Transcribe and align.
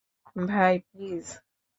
ভাই, 0.47 0.73
প্লিজ। 0.87 1.25